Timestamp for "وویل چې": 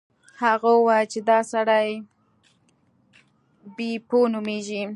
0.75-1.19